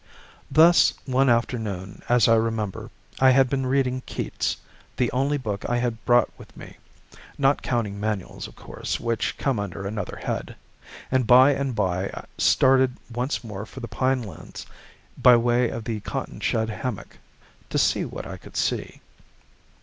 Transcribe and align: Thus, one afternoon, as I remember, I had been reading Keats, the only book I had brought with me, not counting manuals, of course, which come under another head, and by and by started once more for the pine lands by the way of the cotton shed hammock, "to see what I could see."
Thus, 0.49 0.95
one 1.05 1.29
afternoon, 1.29 2.01
as 2.09 2.27
I 2.27 2.33
remember, 2.33 2.89
I 3.19 3.29
had 3.29 3.51
been 3.51 3.67
reading 3.67 4.01
Keats, 4.07 4.57
the 4.97 5.11
only 5.11 5.37
book 5.37 5.63
I 5.69 5.77
had 5.77 6.03
brought 6.05 6.29
with 6.39 6.57
me, 6.57 6.77
not 7.37 7.61
counting 7.61 7.99
manuals, 7.99 8.47
of 8.47 8.55
course, 8.55 8.99
which 8.99 9.37
come 9.37 9.59
under 9.59 9.85
another 9.85 10.15
head, 10.15 10.55
and 11.11 11.27
by 11.27 11.51
and 11.51 11.75
by 11.75 12.25
started 12.39 12.97
once 13.13 13.43
more 13.43 13.63
for 13.67 13.79
the 13.79 13.87
pine 13.87 14.23
lands 14.23 14.65
by 15.21 15.33
the 15.33 15.39
way 15.39 15.69
of 15.69 15.83
the 15.83 15.99
cotton 15.99 16.39
shed 16.39 16.71
hammock, 16.71 17.19
"to 17.69 17.77
see 17.77 18.03
what 18.03 18.25
I 18.25 18.37
could 18.37 18.57
see." 18.57 19.01